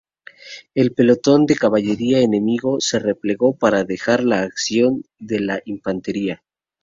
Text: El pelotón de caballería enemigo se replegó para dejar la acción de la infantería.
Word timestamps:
El 0.73 0.95
pelotón 0.95 1.45
de 1.45 1.55
caballería 1.55 2.21
enemigo 2.21 2.79
se 2.81 2.97
replegó 2.97 3.53
para 3.55 3.83
dejar 3.83 4.23
la 4.23 4.41
acción 4.41 5.03
de 5.19 5.39
la 5.41 5.61
infantería. 5.65 6.41